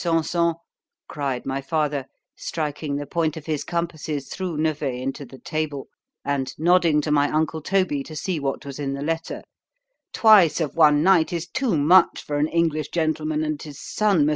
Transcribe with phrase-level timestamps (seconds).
[0.01, 0.55] Sanson,
[1.07, 7.01] cried my father, striking the point of his compasses through Nevers into the table—and nodding
[7.01, 11.45] to my uncle Toby to see what was in the letter—twice of one night, is
[11.47, 14.29] too much for an English gentleman and his son, Mons.